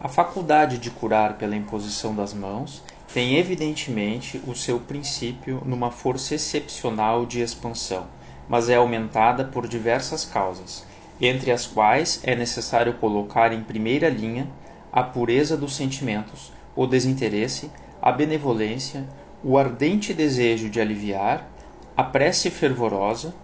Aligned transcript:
A 0.00 0.06
faculdade 0.06 0.78
de 0.78 0.92
curar 0.92 1.36
pela 1.38 1.56
imposição 1.56 2.14
das 2.14 2.32
mãos 2.32 2.84
tem 3.12 3.34
evidentemente 3.34 4.40
o 4.46 4.54
seu 4.54 4.78
princípio 4.78 5.60
numa 5.64 5.90
força 5.90 6.36
excepcional 6.36 7.26
de 7.26 7.40
expansão, 7.40 8.06
mas 8.48 8.68
é 8.68 8.76
aumentada 8.76 9.44
por 9.44 9.66
diversas 9.66 10.24
causas, 10.24 10.86
entre 11.20 11.50
as 11.50 11.66
quais 11.66 12.20
é 12.22 12.36
necessário 12.36 12.94
colocar 12.94 13.52
em 13.52 13.64
primeira 13.64 14.08
linha 14.08 14.48
a 14.92 15.02
pureza 15.02 15.56
dos 15.56 15.74
sentimentos, 15.74 16.52
o 16.76 16.86
desinteresse, 16.86 17.68
a 18.00 18.12
benevolência, 18.12 19.04
o 19.42 19.58
ardente 19.58 20.14
desejo 20.14 20.70
de 20.70 20.80
aliviar, 20.80 21.50
a 21.96 22.04
prece 22.04 22.50
fervorosa 22.50 23.34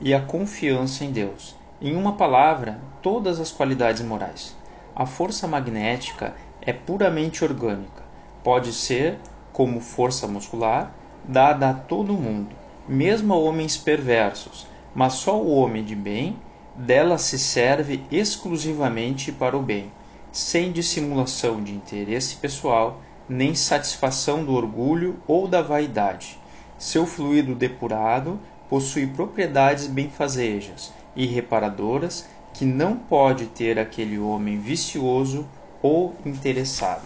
e 0.00 0.14
a 0.14 0.20
confiança 0.20 1.04
em 1.04 1.10
Deus. 1.10 1.56
Em 1.80 1.96
uma 1.96 2.12
palavra, 2.12 2.78
todas 3.02 3.40
as 3.40 3.50
qualidades 3.50 4.02
morais. 4.02 4.54
A 4.96 5.06
força 5.06 5.48
magnética 5.48 6.36
é 6.62 6.72
puramente 6.72 7.42
orgânica. 7.42 8.04
Pode 8.44 8.72
ser, 8.72 9.18
como 9.52 9.80
força 9.80 10.28
muscular, 10.28 10.94
dada 11.24 11.70
a 11.70 11.74
todo 11.74 12.12
mundo, 12.12 12.54
mesmo 12.88 13.34
a 13.34 13.36
homens 13.36 13.76
perversos, 13.76 14.68
mas 14.94 15.14
só 15.14 15.36
o 15.36 15.52
homem 15.56 15.82
de 15.82 15.96
bem 15.96 16.36
dela 16.76 17.18
se 17.18 17.40
serve 17.40 18.04
exclusivamente 18.08 19.32
para 19.32 19.56
o 19.56 19.62
bem, 19.62 19.90
sem 20.30 20.70
dissimulação 20.70 21.60
de 21.60 21.74
interesse 21.74 22.36
pessoal, 22.36 23.00
nem 23.28 23.52
satisfação 23.52 24.44
do 24.44 24.52
orgulho 24.52 25.18
ou 25.26 25.48
da 25.48 25.60
vaidade. 25.60 26.38
Seu 26.78 27.04
fluido 27.04 27.54
depurado 27.54 28.38
possui 28.68 29.08
propriedades 29.08 29.88
benfazejas 29.88 30.92
e 31.16 31.26
reparadoras 31.26 32.28
que 32.54 32.64
não 32.64 32.96
pode 32.96 33.46
ter 33.46 33.80
aquele 33.80 34.16
homem 34.16 34.58
vicioso 34.58 35.44
ou 35.82 36.14
interessado. 36.24 37.02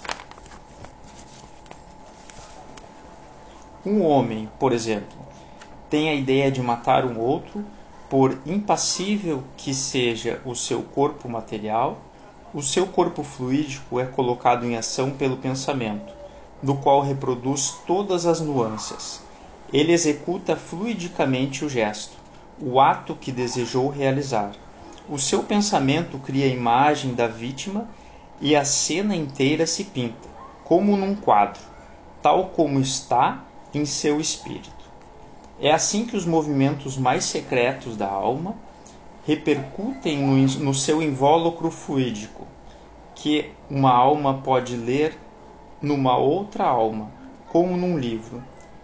Um 3.85 4.05
homem, 4.05 4.49
por 4.59 4.73
exemplo, 4.75 5.19
tem 5.89 6.11
a 6.11 6.15
ideia 6.15 6.53
de 6.53 6.61
matar 6.61 7.07
um 7.07 7.19
outro, 7.19 7.65
por 8.11 8.39
impassível 8.45 9.43
que 9.57 9.73
seja 9.73 10.41
o 10.45 10.55
seu 10.55 10.83
corpo 10.83 11.29
material, 11.29 11.99
o 12.53 12.63
seu 12.63 12.87
corpo 12.87 13.23
fluídico 13.23 13.99
é 13.99 14.05
colocado 14.05 14.67
em 14.67 14.77
ação 14.77 15.11
pelo 15.11 15.39
pensamento, 15.39 16.13
do 16.63 16.75
qual 16.75 17.01
reproduz 17.01 17.79
todas 17.87 18.27
as 18.27 18.41
nuances. 18.41 19.23
Ele 19.73 19.93
executa 19.93 20.57
fluidicamente 20.57 21.65
o 21.65 21.69
gesto, 21.69 22.17
o 22.61 22.81
ato 22.81 23.15
que 23.15 23.33
desejou 23.33 23.89
realizar 23.89 24.53
o 25.09 25.19
seu 25.19 25.43
pensamento 25.43 26.19
cria 26.19 26.45
a 26.45 26.49
imagem 26.49 27.15
da 27.15 27.27
vítima 27.27 27.89
e 28.41 28.55
a 28.55 28.65
cena 28.65 29.17
inteira 29.17 29.67
se 29.67 29.85
pinta, 29.85 30.29
como 30.65 30.97
num 30.97 31.15
quadro, 31.15 31.63
tal 32.21 32.49
como 32.51 32.79
está 32.79 33.45
em 33.73 33.87
seu 33.87 34.21
espírito. 34.21 34.71
É 35.59 35.73
assim 35.73 36.05
que 36.05 36.17
os 36.17 36.27
movimentos 36.27 36.99
mais 36.99 37.25
secretos 37.25 37.97
da 37.97 38.09
alma 38.09 38.55
repercutem 39.27 40.19
no, 40.19 40.37
no 40.65 40.75
seu 40.75 41.03
invólucro 41.03 41.71
fluídico, 41.71 42.47
que 43.15 43.51
uma 43.69 43.91
alma 43.91 44.35
pode 44.35 44.77
ler 44.77 45.19
numa 45.81 46.17
outra 46.17 46.65
alma, 46.65 47.11
como 47.49 47.77
num 47.77 47.99
livro, 47.99 48.43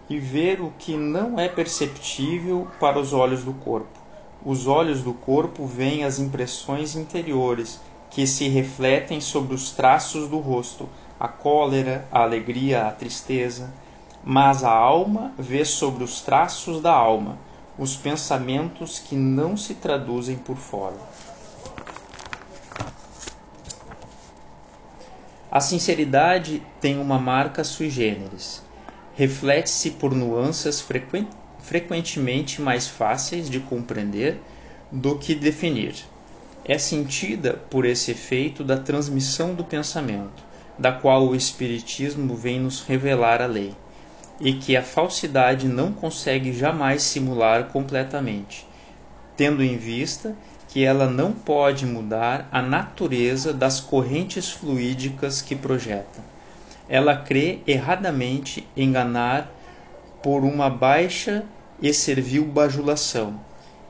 e 0.09 0.19
ver 0.19 0.59
o 0.59 0.73
que 0.77 0.97
não 0.97 1.39
é 1.39 1.47
perceptível 1.47 2.67
para 2.79 2.99
os 2.99 3.13
olhos 3.13 3.43
do 3.43 3.53
corpo 3.53 4.04
os 4.45 4.67
olhos 4.67 5.01
do 5.01 5.11
corpo 5.11 5.65
veem 5.65 6.03
as 6.03 6.19
impressões 6.19 6.95
interiores 6.95 7.81
que 8.11 8.27
se 8.27 8.47
refletem 8.47 9.19
sobre 9.19 9.55
os 9.55 9.71
traços 9.71 10.29
do 10.29 10.37
rosto, 10.37 10.87
a 11.19 11.27
cólera, 11.27 12.07
a 12.11 12.21
alegria, 12.21 12.87
a 12.87 12.91
tristeza, 12.91 13.73
mas 14.23 14.63
a 14.63 14.71
alma 14.71 15.33
vê 15.37 15.65
sobre 15.65 16.03
os 16.03 16.21
traços 16.21 16.79
da 16.79 16.93
alma 16.93 17.39
os 17.77 17.95
pensamentos 17.95 18.99
que 18.99 19.15
não 19.15 19.57
se 19.57 19.73
traduzem 19.73 20.37
por 20.37 20.55
fora. 20.55 20.95
A 25.51 25.59
sinceridade 25.59 26.61
tem 26.79 26.99
uma 26.99 27.17
marca 27.17 27.63
sui 27.63 27.89
generis. 27.89 28.63
Reflete-se 29.15 29.91
por 29.91 30.13
nuances 30.13 30.79
frequentes 30.79 31.44
frequentemente 31.65 32.61
mais 32.61 32.87
fáceis 32.87 33.49
de 33.49 33.59
compreender 33.59 34.39
do 34.91 35.17
que 35.17 35.33
definir. 35.33 35.95
É 36.63 36.77
sentida 36.77 37.53
por 37.69 37.85
esse 37.85 38.11
efeito 38.11 38.63
da 38.63 38.77
transmissão 38.77 39.53
do 39.53 39.63
pensamento, 39.63 40.43
da 40.77 40.91
qual 40.91 41.27
o 41.27 41.35
Espiritismo 41.35 42.35
vem 42.35 42.59
nos 42.59 42.81
revelar 42.81 43.41
a 43.41 43.45
lei, 43.45 43.73
e 44.39 44.53
que 44.53 44.75
a 44.75 44.83
falsidade 44.83 45.67
não 45.67 45.91
consegue 45.91 46.53
jamais 46.53 47.01
simular 47.03 47.65
completamente, 47.65 48.67
tendo 49.35 49.63
em 49.63 49.77
vista 49.77 50.35
que 50.69 50.83
ela 50.83 51.09
não 51.09 51.31
pode 51.31 51.85
mudar 51.85 52.47
a 52.51 52.61
natureza 52.61 53.53
das 53.53 53.79
correntes 53.79 54.51
fluídicas 54.51 55.41
que 55.41 55.55
projeta. 55.55 56.23
Ela 56.87 57.15
crê 57.15 57.59
erradamente 57.65 58.67
enganar 58.75 59.54
por 60.25 60.43
uma 60.43 60.71
baixa 60.71 61.45
e 61.79 61.93
servil 61.93 62.45
bajulação, 62.45 63.39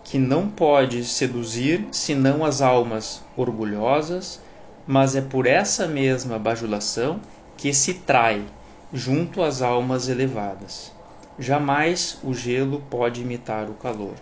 que 0.03 0.17
não 0.17 0.49
pode 0.49 1.05
seduzir 1.05 1.87
senão 1.93 2.43
as 2.43 2.61
almas 2.61 3.23
orgulhosas, 3.37 4.41
mas 4.85 5.15
é 5.15 5.21
por 5.21 5.47
essa 5.47 5.87
mesma 5.87 6.37
bajulação 6.37 7.21
que 7.55 7.73
se 7.73 7.93
trai 7.93 8.43
junto 8.91 9.41
às 9.41 9.61
almas 9.61 10.09
elevadas. 10.09 10.91
Jamais 11.39 12.19
o 12.21 12.33
gelo 12.33 12.83
pode 12.89 13.21
imitar 13.21 13.69
o 13.69 13.73
calor. 13.75 14.15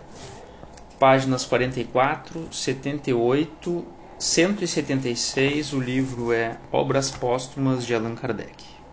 Páginas 1.00 1.44
44, 1.44 2.46
78, 2.52 3.84
176, 4.20 5.72
o 5.72 5.80
livro 5.80 6.32
é 6.32 6.58
Obras 6.70 7.10
Póstumas 7.10 7.84
de 7.84 7.92
Allan 7.92 8.14
Kardec. 8.14 8.83